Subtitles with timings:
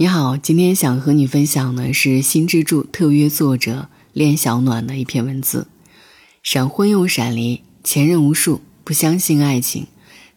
[0.00, 5.66] 你好，今天想和你分享的是新之助特约作者恋小暖的一篇文字。
[6.42, 9.88] 闪婚又闪离，前任无数，不相信爱情。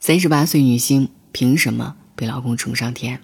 [0.01, 3.21] 三十八岁女星凭什么被老公宠上天？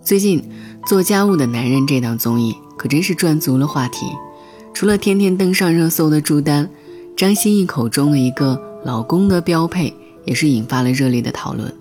[0.00, 0.48] 最近
[0.86, 4.06] 做家务的男人这档综艺可真是赚足了话题。
[4.72, 6.70] 除了天天登上热搜的朱丹，
[7.16, 8.69] 张歆艺口中的一个。
[8.84, 9.94] 老公的标配
[10.24, 11.72] 也是引发了热烈的讨论。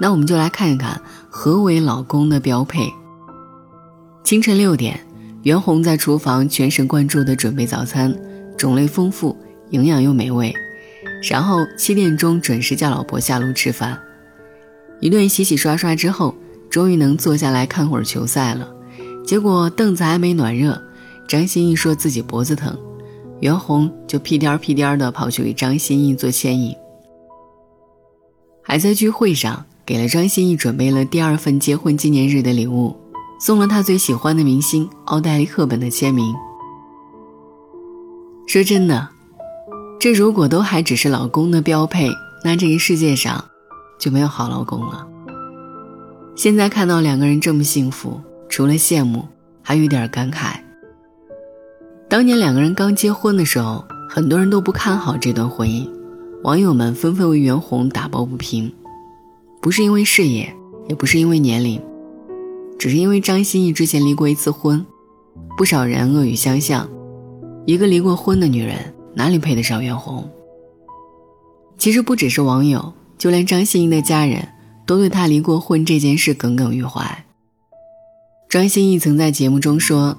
[0.00, 2.92] 那我们就来看一看何为老公的标配。
[4.24, 5.00] 清晨六点，
[5.42, 8.14] 袁弘在厨房全神贯注地准备早餐，
[8.56, 9.36] 种类丰富，
[9.70, 10.54] 营养又美味。
[11.22, 13.98] 然后七点钟准时叫老婆下楼吃饭。
[15.00, 16.34] 一顿洗洗刷刷之后，
[16.68, 18.68] 终于能坐下来看会儿球赛了。
[19.24, 20.80] 结果凳子还没暖热，
[21.28, 22.76] 张歆艺说自己脖子疼。
[23.40, 26.74] 袁弘就屁颠儿屁颠儿的跑去给张歆艺做牵引，
[28.62, 32.96] 还在聚会上给了张歆艺准备了第二份结婚纪念日的礼物，
[33.38, 36.34] 送了他最喜欢的明星奥黛丽·赫本的签名。
[38.46, 39.08] 说真的，
[40.00, 42.08] 这如果都还只是老公的标配，
[42.42, 43.44] 那这个世界上
[43.98, 45.06] 就没有好老公了。
[46.34, 49.26] 现在看到两个人这么幸福，除了羡慕，
[49.62, 50.65] 还有点感慨。
[52.16, 55.86] 当年两个人刚结婚的时候，很多人都不看好这段婚姻，
[56.44, 58.72] 网友们纷纷为袁弘打抱不平，
[59.60, 60.50] 不是因为事业，
[60.88, 61.78] 也不是因为年龄，
[62.78, 64.82] 只是因为张歆艺之前离过一次婚，
[65.58, 66.88] 不少人恶语相向，
[67.66, 70.26] 一个离过婚的女人哪里配得上袁弘？
[71.76, 74.48] 其实不只是网友，就连张歆艺的家人
[74.86, 77.26] 都对她离过婚这件事耿耿于怀。
[78.48, 80.16] 张歆艺曾在节目中说。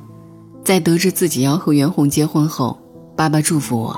[0.68, 2.78] 在得知自己要和袁弘结婚后，
[3.16, 3.98] 爸爸祝福我：“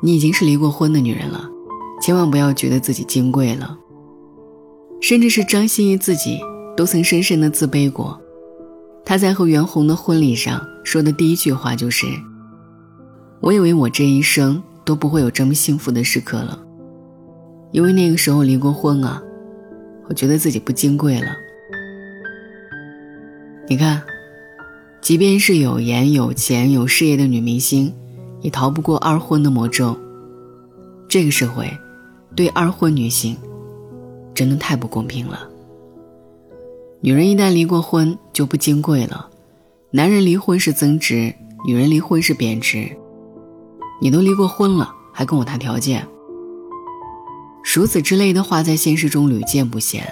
[0.00, 1.50] 你已经是离过婚的女人了，
[2.00, 3.76] 千万不要觉得自己金贵了。”
[5.02, 6.38] 甚至是张歆艺自己
[6.76, 8.16] 都曾深深的自卑过。
[9.04, 12.06] 她在和袁弘的婚礼上说的第一句话就是
[13.42, 16.56] ：“我以为我这一生都不会有这么幸福的时刻了，
[17.72, 19.20] 因为那个时候离过婚啊，
[20.08, 21.26] 我觉得自己不金贵了。”
[23.66, 24.00] 你看。
[25.00, 27.92] 即便是有颜有钱有事业的女明星，
[28.40, 29.96] 也逃不过二婚的魔咒。
[31.08, 31.70] 这个社会，
[32.36, 33.36] 对二婚女性，
[34.34, 35.48] 真的太不公平了。
[37.00, 39.30] 女人一旦离过婚就不金贵了，
[39.90, 41.32] 男人离婚是增值，
[41.64, 42.90] 女人离婚是贬值。
[44.02, 46.06] 你都离过婚了，还跟我谈条件？
[47.74, 50.06] 如此之类的话，在现实中屡见不鲜。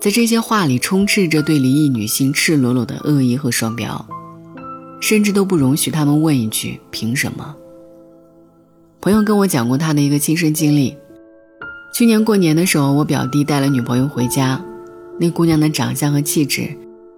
[0.00, 4.06] 在这些话里充斥着对离异女性赤裸裸的恶意和双标，
[4.98, 7.54] 甚至都不容许他们问一句：“凭什么？”
[9.02, 10.96] 朋友跟我讲过他的一个亲身经历：
[11.94, 14.58] 去年过年的时候，我表弟带了女朋友回家，
[15.18, 16.74] 那姑娘的长相和气质，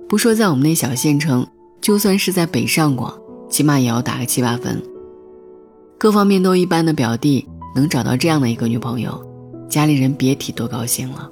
[0.08, 1.46] 不说在我们那小县城，
[1.80, 3.16] 就算是在北上广，
[3.48, 4.82] 起码也要打个七八分。
[5.98, 9.24] 各方面都一般的表弟能找到这样的一个女朋友，
[9.68, 11.30] 家里人别提多高兴了。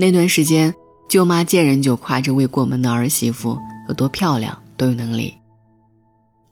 [0.00, 0.74] 那段时间，
[1.10, 5.34] 舅妈见人就夸这未过门的儿媳妇有多漂亮，多有能力。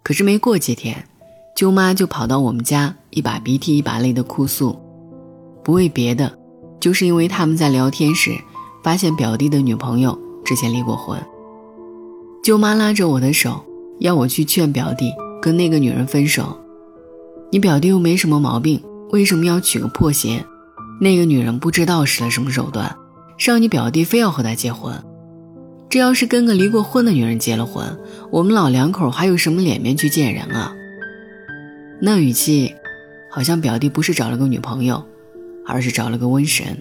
[0.02, 1.02] 可是没过几天，
[1.56, 4.78] 舅妈就跑到我们家，一把鼻涕一把泪的哭诉，
[5.64, 6.38] 不为别的，
[6.78, 8.36] 就是因为他们在聊天时
[8.84, 11.18] 发现表弟的女朋友之前离过婚。
[12.44, 13.64] 舅妈拉着我的手，
[14.00, 15.10] 要我去劝表弟
[15.40, 16.54] 跟那个女人分手。
[17.50, 18.78] 你表弟又没什么毛病，
[19.08, 20.44] 为什么要娶个破鞋？
[21.00, 22.94] 那个女人不知道使了什么手段。
[23.38, 24.92] 让你表弟非要和他结婚，
[25.88, 27.86] 这要是跟个离过婚的女人结了婚，
[28.30, 30.74] 我们老两口还有什么脸面去见人啊？
[32.00, 32.74] 那语气，
[33.30, 35.02] 好像表弟不是找了个女朋友，
[35.64, 36.76] 而是找了个瘟神。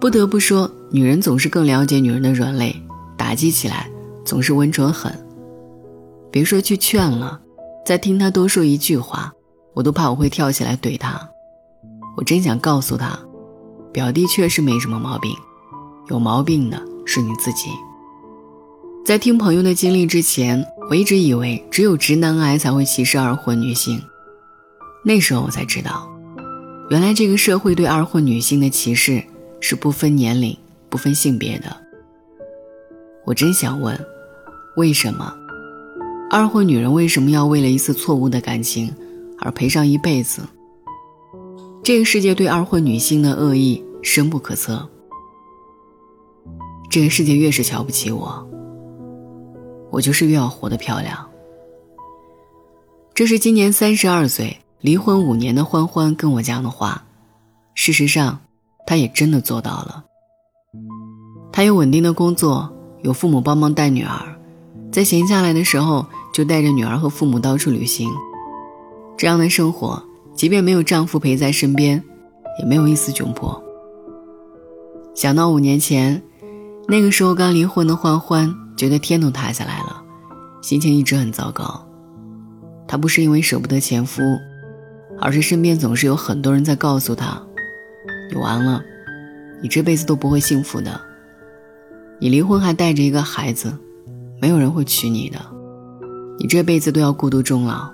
[0.00, 2.74] 不得不说，女人总是更了解女人的软肋，
[3.16, 3.88] 打击起来
[4.24, 5.12] 总是温准狠。
[6.30, 7.40] 别说去劝了，
[7.86, 9.32] 再听他多说一句话，
[9.74, 11.28] 我都怕我会跳起来怼他。
[12.16, 13.18] 我真想告诉他。
[13.94, 15.32] 表弟确实没什么毛病，
[16.10, 17.70] 有毛病的是你自己。
[19.04, 24.02] 在听朋友的经历之前，我一直以为只有直男癌才会歧视二婚女性。
[25.04, 26.10] 那时候我才知道，
[26.90, 29.22] 原来这个社会对二婚女性的歧视
[29.60, 30.56] 是不分年龄、
[30.88, 31.76] 不分性别的。
[33.24, 33.96] 我真想问，
[34.76, 35.32] 为什么
[36.32, 38.92] 二婚女人为什么要为了一次错误的感情
[39.38, 40.42] 而赔上一辈子？
[41.84, 44.88] 这个世界对二婚女性的恶意深不可测。
[46.88, 48.48] 这个世界越是瞧不起我，
[49.90, 51.28] 我就是越要活得漂亮。
[53.12, 57.04] 这是今年三十二岁、离婚五年的欢欢跟我讲的话，
[57.74, 58.40] 事实上，
[58.86, 60.04] 他也真的做到了。
[61.52, 62.72] 他有稳定的工作，
[63.02, 64.40] 有父母帮忙带女儿，
[64.90, 68.10] 在闲下来的时候就带着女儿和父母到处旅行。
[69.18, 70.02] 这样的生活，
[70.44, 72.04] 即便没有丈夫陪在身边，
[72.60, 73.64] 也没有一丝窘迫。
[75.14, 76.22] 想到五年前，
[76.86, 80.02] 那个时候刚离婚的欢欢，觉得天都塌下来了，
[80.60, 81.88] 心情一直很糟糕。
[82.86, 84.22] 她不是因为舍不得前夫，
[85.18, 87.42] 而是身边总是有很多人在告诉她
[88.30, 88.84] ：“你完了，
[89.62, 91.00] 你这辈子都不会幸福的。
[92.20, 93.72] 你离婚还带着一个孩子，
[94.42, 95.38] 没有人会娶你的，
[96.38, 97.90] 你这辈子都要孤独终老。”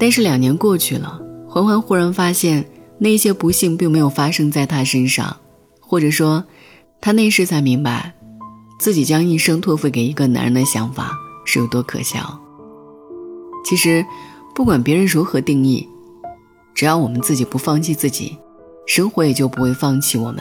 [0.00, 2.64] 但是两年过去了，欢欢忽然发现，
[2.98, 5.36] 那些不幸并没有发生在她身上。
[5.78, 6.42] 或者说，
[7.02, 8.14] 她那时才明白，
[8.78, 11.12] 自己将一生托付给一个男人的想法
[11.44, 12.40] 是有多可笑。
[13.62, 14.02] 其实，
[14.54, 15.86] 不管别人如何定义，
[16.74, 18.38] 只要我们自己不放弃自己，
[18.86, 20.40] 生活也就不会放弃我们。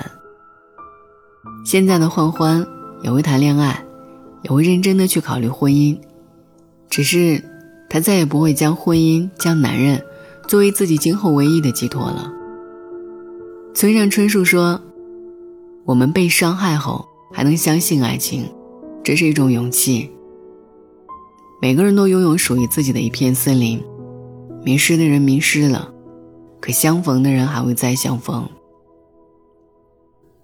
[1.65, 2.65] 现在的欢欢
[3.03, 3.83] 也会谈恋爱，
[4.43, 5.99] 也会认真的去考虑婚姻，
[6.89, 7.43] 只是，
[7.89, 10.05] 她再也不会将婚姻、将男人
[10.47, 12.31] 作为自己今后唯一的寄托了。
[13.73, 14.81] 村上春树说。
[15.85, 18.47] 我们被伤害后还能相信爱情，
[19.03, 20.11] 这是一种勇气。
[21.59, 23.83] 每个人都拥有属于自己的一片森林，
[24.63, 25.91] 迷失的人迷失了，
[26.59, 28.47] 可相逢的人还会再相逢。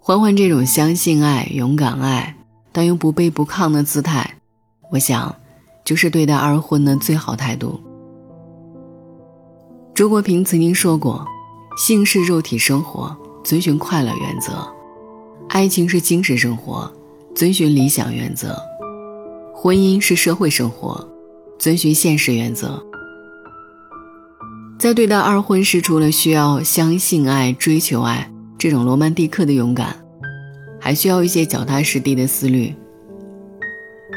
[0.00, 2.38] 欢欢这种相信爱、勇敢爱，
[2.72, 4.38] 但又不卑不亢的姿态，
[4.90, 5.36] 我想，
[5.86, 7.80] 就是对待二婚的最好态度。
[9.94, 11.24] 周国平曾经说过
[11.78, 14.68] ：“性是肉体生活，遵循快乐原则。”
[15.48, 16.92] 爱情是精神生活，
[17.34, 18.48] 遵循理想原则；
[19.54, 21.08] 婚姻是社会生活，
[21.58, 22.84] 遵循现实原则。
[24.78, 29.96] 在对待二婚时，除了需要相信爱、追求爱这种罗曼蒂克的勇敢，
[30.80, 32.74] 还需要一些脚踏实地的思虑。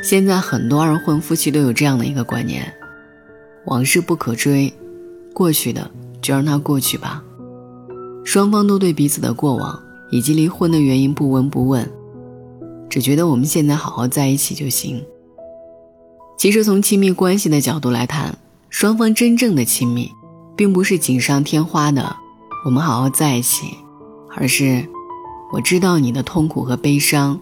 [0.01, 2.73] 现在很多二婚夫妻都有这样的一个观念：
[3.65, 4.73] 往事不可追，
[5.33, 5.89] 过去的
[6.21, 7.23] 就让它过去吧。
[8.23, 9.79] 双方都对彼此的过往。
[10.11, 11.87] 以及离婚的原因不闻不问，
[12.89, 15.05] 只觉得我们现在好好在一起就行。
[16.35, 18.35] 其实从亲密关系的角度来谈，
[18.71, 20.09] 双方真正的亲密，
[20.55, 22.15] 并不是锦上添花的
[22.65, 23.67] “我们好好在一起”，
[24.35, 24.83] 而是
[25.53, 27.39] 我知道你的痛苦和悲伤，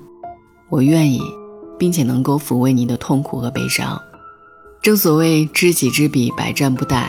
[0.68, 1.22] 我愿意，
[1.78, 4.02] 并且能够抚慰你的痛苦和悲伤。
[4.82, 7.06] 正所谓知己知彼，百战不殆。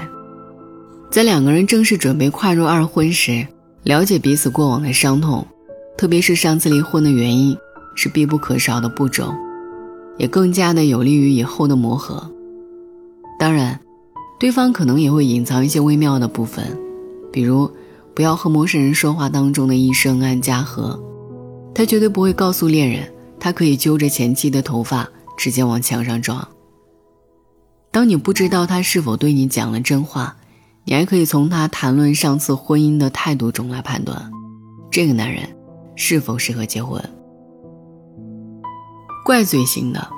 [1.11, 3.47] 在两个人正式准备跨入二婚时。
[3.85, 5.47] 了解彼此过往的伤痛，
[5.97, 7.57] 特别是上次离婚的原因，
[7.95, 9.33] 是必不可少的步骤，
[10.19, 12.31] 也更加的有利于以后的磨合。
[13.39, 13.81] 当然，
[14.39, 16.77] 对方可能也会隐藏一些微妙的部分，
[17.33, 17.71] 比如
[18.15, 21.01] 不要和陌生人说话当中的一声安家和，
[21.75, 23.11] 他绝对不会告诉恋人，
[23.49, 25.09] 他可以揪着前妻的头发
[25.39, 26.47] 直接往墙上撞。
[27.91, 30.37] 当你不知道他是否对你讲了真话。
[30.85, 34.31] 你还可以从他谈论上次婚姻的态度中来判断，
[34.91, 35.47] 这个男人
[35.97, 37.03] 是否适合结婚。
[39.23, 40.09] 怪罪型的，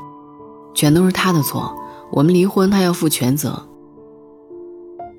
[0.72, 1.76] 全都是他的错，
[2.12, 3.60] 我们离婚他要负全责。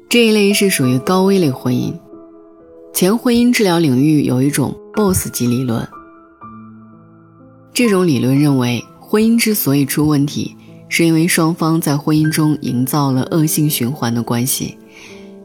[0.09, 1.93] 这一类是属于高危类婚姻。
[2.93, 5.85] 前婚姻治疗领域有一种 BOSS 级理论，
[7.73, 10.55] 这种理论认为，婚姻之所以出问题，
[10.89, 14.77] 是因为双方在婚姻中营造了恶性循环的关系。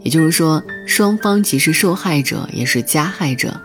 [0.02, 3.60] 也就是说，双方既是受害者，也是加害者。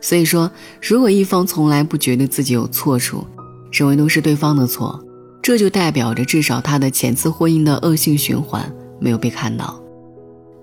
[0.00, 3.26] 所以说，如果一方从来不觉得自己有错处，
[3.72, 5.04] 认为都是对方的错，
[5.42, 9.80] 这就代表着至少他的前次婚姻的恶性循环没有被看到，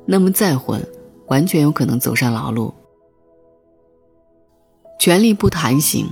[0.06, 0.86] 那么再婚，
[1.28, 2.74] 完全有可能走上老路。
[5.00, 6.08] 权力不谈行，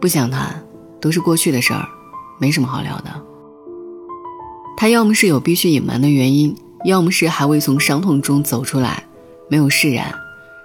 [0.00, 0.62] 不想谈，
[1.00, 1.88] 都是过去的事儿，
[2.38, 3.22] 没什么好聊的。
[4.76, 6.56] 他要么是有必须隐瞒的原因。
[6.84, 9.02] 要么是还未从伤痛中走出来，
[9.48, 10.14] 没有释然，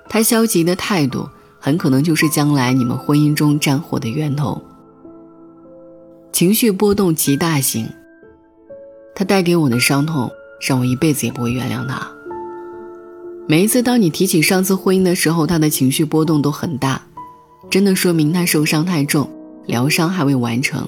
[0.08, 1.28] 他消极的态度
[1.60, 4.62] 很可能就是将来你们婚姻中战火的源头。
[6.32, 7.90] 情绪波动极大型，
[9.16, 10.30] 他带给我的伤痛
[10.62, 12.08] 让我一辈子也不会原谅他。
[13.48, 17.02] 每一次当你提起上次婚姻的时候，他的情绪波动都很大，
[17.70, 19.30] 真的说明他受伤太重，
[19.66, 20.88] 疗伤还未完成，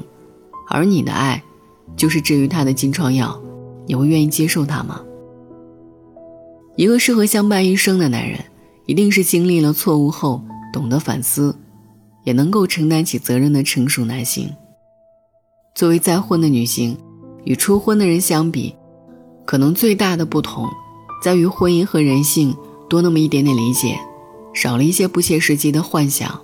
[0.70, 1.44] 而你的爱，
[1.96, 3.42] 就是治愈他的金疮药，
[3.88, 5.02] 你会愿意接受他吗？
[6.76, 8.40] 一个适合相伴一生的男人，
[8.86, 11.58] 一定是经历了错误后懂得反思，
[12.24, 14.54] 也能够承担起责任的成熟男性。
[15.74, 16.98] 作为再婚的女性，
[17.46, 18.76] 与初婚的人相比，
[19.46, 20.70] 可能最大的不同，
[21.24, 22.56] 在于婚姻和人性
[22.90, 23.98] 多那么一点点理解，
[24.54, 26.42] 少了一些不切实际的幻想，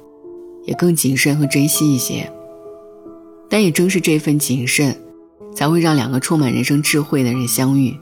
[0.65, 2.31] 也更谨慎和珍惜一些。
[3.49, 4.95] 但也正是这份谨慎，
[5.53, 7.93] 才会让两个充满人生智慧的人相遇，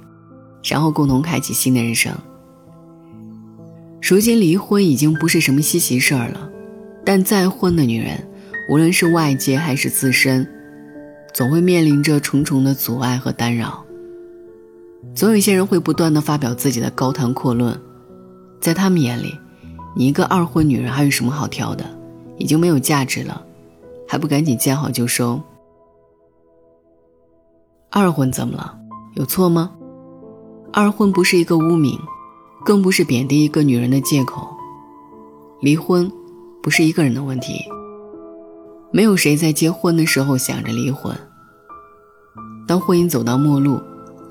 [0.63, 2.13] 然后共同开启新的人生。
[4.01, 6.49] 如今离婚已经不是什么稀奇事儿了，
[7.03, 8.27] 但再婚的女人，
[8.69, 10.47] 无论是外界还是自身，
[11.33, 13.83] 总会面临着重重的阻碍和干扰。
[15.15, 17.79] 总有一些人会不断的发表自己的高谈阔论，
[18.61, 19.35] 在他们眼里，
[19.95, 21.98] 你一个二婚女人还有什么好挑的？
[22.39, 23.45] 已经没有价值了，
[24.07, 25.39] 还不赶紧见好就收？
[27.91, 28.75] 二婚怎么了？
[29.13, 29.71] 有错吗？
[30.73, 31.99] 二婚不是一个污名。
[32.65, 34.45] 更不是贬低一个女人的借口。
[35.61, 36.11] 离婚
[36.61, 37.63] 不是一个人的问题，
[38.91, 41.15] 没有谁在结婚的时候想着离婚。
[42.67, 43.81] 当婚姻走到末路，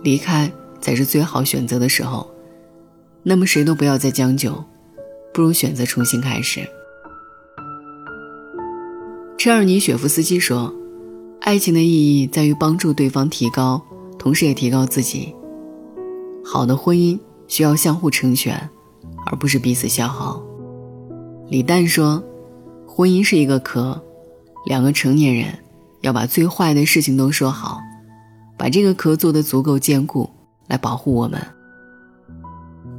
[0.02, 2.30] 离开才是最好选择的时候。
[3.22, 4.62] 那么谁都不要再将就，
[5.32, 6.68] 不如选择重新开始。
[9.38, 10.75] 车尔尼雪夫斯基说
[11.40, 13.80] ：“爱情的意义在于帮助对方提高，
[14.18, 15.35] 同时也提高自己。
[16.45, 17.18] 好的婚姻。”
[17.49, 18.68] 需要相互成全，
[19.25, 20.38] 而不是彼此消耗。
[21.49, 22.23] 李诞说
[22.87, 23.99] ：“婚姻是一个壳，
[24.66, 25.47] 两个成年人
[26.02, 27.80] 要把最坏的事情都说好，
[28.59, 30.28] 把这个壳做得足够坚固，
[30.66, 31.40] 来保护我们。”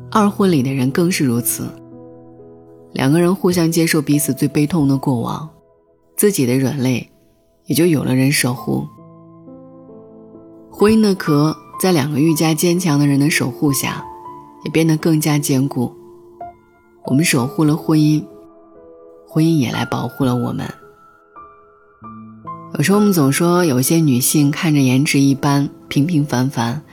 [0.10, 1.69] 二婚里的人更是如此，
[2.93, 5.48] 两个人互相接受彼此最悲痛的过往，
[6.19, 7.09] 自己的软肋
[7.65, 8.85] 也就有了人守护。
[10.69, 14.05] 婚姻的壳在两个愈加坚强的人的守护下。
[14.65, 15.93] 也变得更加坚固。
[17.05, 18.23] 我们守护了婚姻，
[19.27, 20.67] 婚姻也来保护了我们。
[22.77, 26.83] 有时候我们总说，有些女性看着颜值一般、平平凡凡，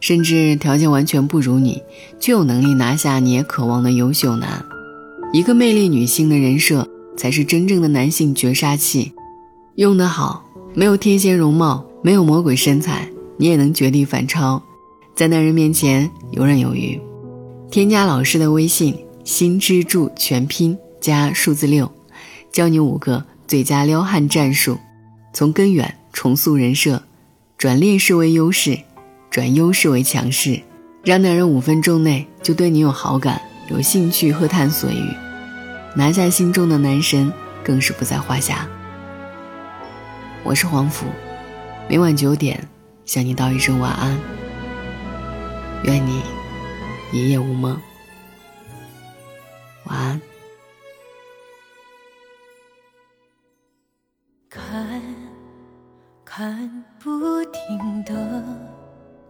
[0.00, 1.82] 甚至条件完全不如你，
[2.20, 4.64] 却有能力拿下你也渴望的优秀男。
[5.32, 9.12] 一个魅力女性的人设，才是真正的男性绝杀器。
[9.76, 10.44] 用得好，
[10.74, 14.62] 没有天仙容貌，没有魔鬼身材，你也能绝地反超，
[15.14, 17.00] 在男人面前游刃有余。
[17.70, 21.90] 添加老师的微信“心之助”全拼加数字六，
[22.52, 24.78] 教你五个最佳撩汉战术，
[25.32, 27.02] 从根源重塑人设，
[27.58, 28.78] 转劣势为优势，
[29.30, 30.60] 转优势为强势，
[31.04, 35.25] 让男人五分钟内就对你有好感、有兴趣和探索欲，
[35.98, 37.32] 拿下心中的男神
[37.64, 38.68] 更是不在话下。
[40.44, 41.06] 我是黄甫，
[41.88, 42.68] 每晚九点
[43.06, 44.14] 向你道一声晚安，
[45.84, 46.22] 愿你。
[47.14, 47.80] 一夜无梦，
[49.84, 50.20] 晚安。
[54.50, 55.00] 看，
[56.26, 58.44] 看不停的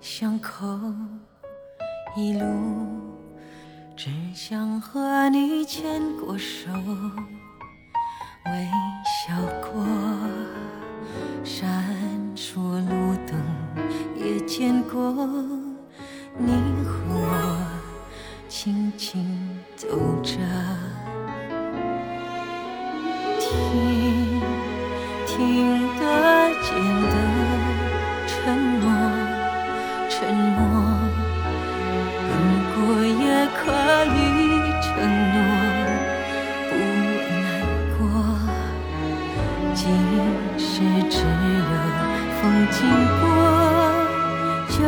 [0.01, 0.67] 巷口，
[2.17, 2.45] 一路
[3.97, 6.71] 只想和你牵过手，
[8.45, 8.69] 微
[9.27, 9.83] 笑过，
[11.43, 11.83] 闪
[12.37, 13.35] 烁路灯
[14.15, 15.11] 也见过
[16.37, 16.53] 你
[16.85, 17.67] 和我。
[18.49, 19.89] 轻轻走
[20.23, 20.37] 着，
[23.41, 24.43] 听
[25.27, 25.86] 听
[43.21, 43.27] 过，
[44.71, 44.79] 就